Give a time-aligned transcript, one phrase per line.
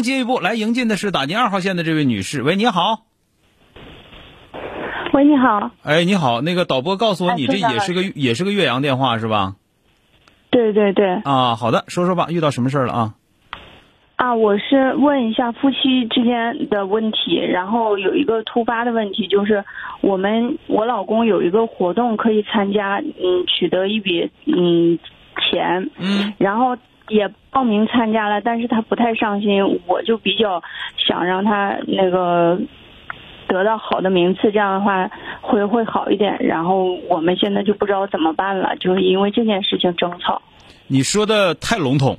[0.00, 3.00] 还能进一步来迎进的是打进二号线的这位女士，喂，你好。
[5.12, 5.70] 喂，你好。
[5.82, 9.56] 哎，你好，那个导播告诉我，你这也是个也是个岳阳电话是吧？
[10.48, 11.16] 对对对。
[11.24, 13.14] 啊，好的，说说吧，遇到什么事儿了啊？
[14.16, 19.62] 啊，我是问一下夫妻之间的问题，然后有一个突发的问题，就是
[20.00, 24.98] 我们我老公有一个活动可以参加，嗯，取得一笔嗯
[25.50, 26.78] 钱，嗯，然后
[27.10, 30.62] 也报名参加了，但是他不太上心，我就比较
[30.96, 32.58] 想让他那个。
[33.48, 36.36] 得到好的名次，这样的话会会好一点。
[36.38, 40.40] 然后我们现在就不知道怎么办了，就是因为这件事情争吵。
[40.86, 42.16] 你说的太笼统，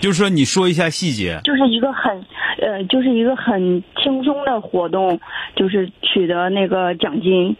[0.00, 1.38] 就是说你说一下细节。
[1.44, 2.24] 就是一个很
[2.62, 5.20] 呃，就是一个很轻松的活动，
[5.56, 7.54] 就是取得那个奖金，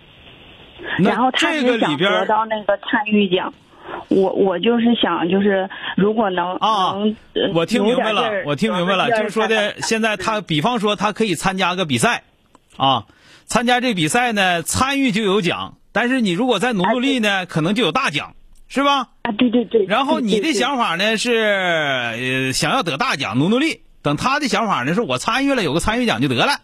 [1.05, 3.53] 然后他也想得到那个参与奖。
[4.09, 6.95] 我我就是想，就是如果能啊，
[7.55, 12.25] 我听明白了，我听明白了，就是说的现在他，比方说他可以参加个比赛，
[12.77, 13.07] 啊，
[13.47, 18.35] 参加这比赛呢，参与就有奖，但是你如果再努努力呢，可能就有大奖，
[18.69, 19.09] 是吧？
[19.23, 19.85] 啊，对对对。
[19.87, 23.81] 然后你的想法呢是呃想要得大奖，努努力。
[24.03, 26.59] 等他的想法呢是我参与了，有个参与奖就得了，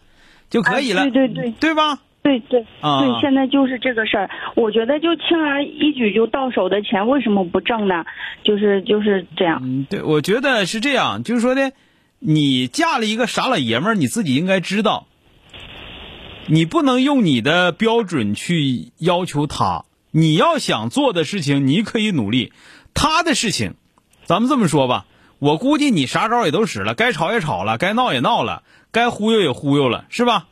[0.49, 1.99] 就可以了，对对对，对吧？
[2.21, 4.29] 对对对，现在就是这个事儿。
[4.55, 8.05] 我觉得就轻而易举就到手的钱，为什么不挣呢？
[8.43, 9.59] 就是就是这样。
[9.63, 11.23] 嗯，对，我觉得是这样。
[11.23, 11.71] 就是说呢，
[12.19, 15.07] 你嫁了一个傻老爷们儿，你自己应该知道，
[16.47, 19.85] 你不能用你的标准去要求他。
[20.11, 22.51] 你要想做的事情，你可以努力；
[22.93, 23.75] 他的事情，
[24.25, 25.05] 咱们这么说吧，
[25.39, 30.47] 我估计你啥招也都使了，该吵也吵了，该闹也闹了，该忽悠也忽悠了，是吧？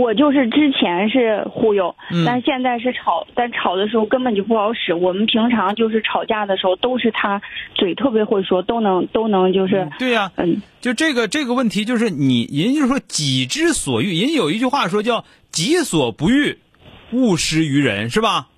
[0.00, 1.94] 我就是之前是忽悠，
[2.24, 4.94] 但现在是吵，但吵的时候根本就不好使。
[4.94, 7.40] 我们平常就是吵架的时候，都是他
[7.74, 16.56] 嘴特别会说，都能都能就是对呀，嗯，就这个这个问题就是你，人就是说己之所欲，人有一句话说叫己所不欲，
[17.12, 18.48] 勿施于人，是吧？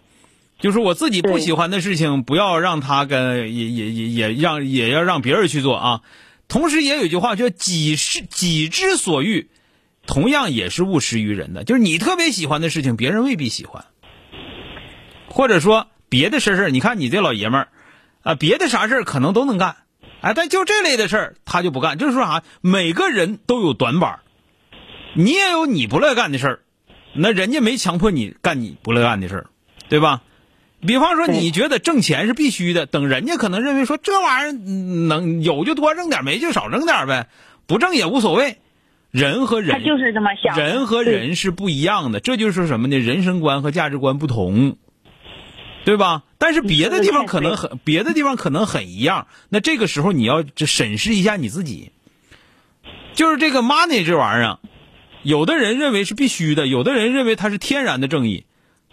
[0.60, 6.02] 就是我自己不喜欢的事情，不要让他跟也也也也让也要让别人去做啊。
[6.46, 9.48] 同时也有一句话叫己是己之所欲。
[10.06, 13.84] 同样也是勿施于人的，就是你特别喜欢的事情，别人未必喜欢。
[15.28, 17.68] 或者说别的事事，你看你这老爷们儿，
[18.22, 19.76] 啊，别的啥事儿可能都能干，
[20.20, 21.98] 哎，但就这类的事儿他就不干。
[21.98, 24.20] 就是说啥，每个人都有短板
[25.14, 26.60] 你也有你不乐干的事儿，
[27.14, 29.46] 那人家没强迫你干你不乐干的事儿，
[29.88, 30.22] 对吧？
[30.84, 37.28] 比方说你觉得挣钱是必须的，等人家可能认为说这玩意儿能有就多挣点，没就少挣点呗，
[37.66, 38.58] 不挣也无所谓。
[39.12, 40.58] 人和人，他就是这么想。
[40.58, 42.98] 人和人是不一样的，这就是什么呢？
[42.98, 44.78] 人生观和价值观不同，
[45.84, 46.22] 对吧？
[46.38, 49.26] 但是别的地方可能很，别的地方可能很一样。
[49.50, 51.92] 那这个时候你要审视一下你自己。
[53.12, 54.58] 就是这个 money 这玩意儿，
[55.22, 58.46] 有的人认为是必须的，有的人认为它是天然的正义，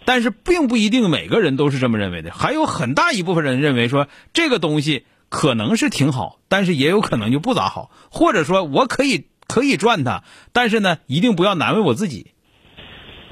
[0.04, 2.30] 但是并不一定每个人都是这么认为的。
[2.30, 9.24] 还有很大一部分人认为说这个东西可能是挺好，但是也有可能就不咋好，或者说我可以。
[9.50, 10.22] 可以赚它，
[10.52, 12.32] 但是呢，一定不要难为我自己。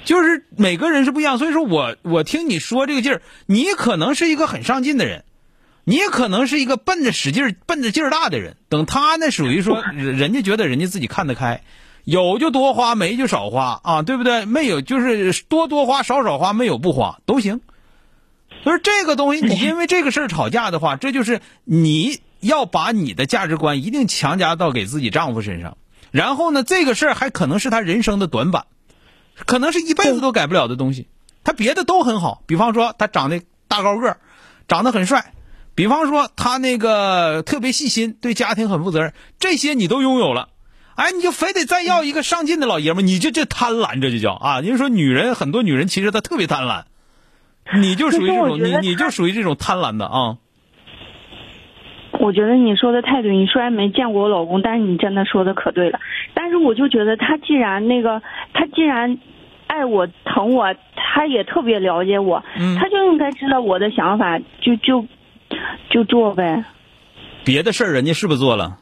[0.05, 5.25] 就是每个人是不一样，所以说我我听你说这个劲儿，你可能是一个很上进的人，
[5.85, 8.57] 你也可能是一个奔着使劲儿、奔着劲儿大的人。
[8.69, 11.63] 等他呢，属于说 人家觉得人家自己看得开，
[12.05, 14.47] 有就多花，没就少花啊，对不对？
[14.47, 17.61] 没有就是多多花，少少花，没有不花都行。
[18.65, 25.77] 所以这个东西，你因为这个事儿吵架的话，这就是你要把你的价值观一定强加到给自己丈夫身上。
[26.11, 28.67] 然后呢，这个事儿还可能是他人生的短板，
[29.47, 31.09] 可能是一辈子都改不了的东西。
[31.45, 34.17] 他别的都很好，比方说他长得大高个，
[34.67, 35.33] 长得很帅；
[35.75, 40.49] 比方说他那个特别细心，对家庭很负责任，这些你都拥有了。
[40.95, 44.61] 哎，你就非得再要一个上进的老爷们，你就这贪婪，这就叫啊！
[44.63, 46.83] 因为说女人很多女人其实她特别贪婪，
[47.79, 50.39] 你就属于这种，你你就属于这种贪婪的啊。
[52.21, 56.01] 我觉得你说的太对，你虽然没见过我老公，但是你真的说的可对了。
[56.35, 58.23] 但是我就觉得他既然那个，
[58.53, 59.19] 他既然
[59.67, 62.43] 爱我、疼我，他也特别了解我，
[62.79, 65.07] 他就应该知道我的想法，就就
[65.91, 66.65] 就做呗。
[67.45, 68.79] 别的事儿人家是不是做了？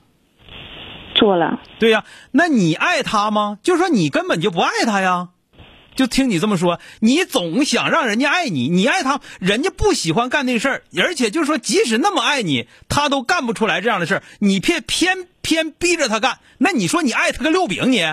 [1.14, 1.60] 做做了。
[1.78, 3.58] 对呀，那你爱他吗？
[3.62, 5.28] 就说你根本就不爱他呀。
[5.96, 18.04] 就听你这么说，你总想让人家爱你，你爱他，人家不喜欢干那事儿，而且就是说，即使那么爱你，他都干不出来这样的事儿，你偏偏偏逼着他干，那你说你爱他个六饼你？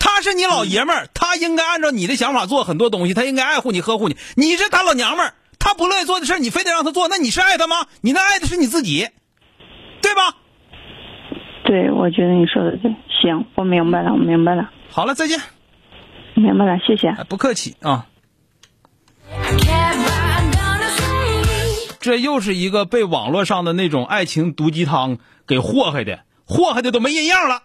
[0.00, 4.16] 他是你老爷们儿，他应该按照你的想法做很多东西，他应该爱护你、呵护你。
[4.36, 7.86] 你是他老娘们儿，他不乐意做的事儿，你非得让他做，那你是爱他吗？
[8.00, 9.08] 你那爱的是你自己，
[10.00, 10.36] 对吧？
[11.64, 12.94] 对，我觉得你说的对。
[13.20, 14.70] 行，我明白了，我明白了。
[14.88, 15.57] 好了，再见。
[16.38, 17.12] 明白了，谢谢。
[17.28, 18.06] 不客气啊。
[22.00, 27.62] 这又是一个被网络上的那种爱情毒鸡汤给祸害的，祸害的都没人样了。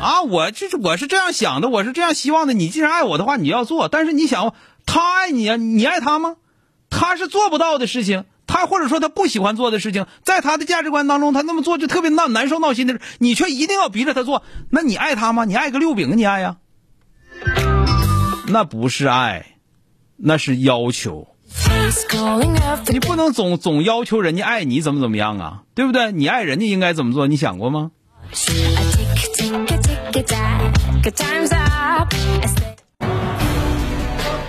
[0.00, 2.54] 啊，我这是我是这样想的，我是这样希望的。
[2.54, 3.88] 你既然爱我的话，你要做。
[3.88, 4.54] 但是你想，
[4.86, 6.36] 他爱你啊，你爱他吗？
[6.88, 8.24] 他是做不到的事情，
[8.56, 14.42] 他或者说他不喜欢做的事情，在他的价值观当中，他那么做就特别闹难受闹心的事，你却一定要逼着他做。
[14.70, 15.44] 那你爱他吗？
[15.44, 16.16] 你爱个六饼？
[16.16, 16.56] 你爱呀？
[18.48, 19.56] 那不是爱，
[20.16, 21.28] 那是要求。
[22.90, 25.62] 你不能总总要求人家爱你怎么怎么样啊？
[25.74, 26.10] 对不对？
[26.12, 27.26] 你爱人家应该怎么做？
[27.26, 27.90] 你想过吗？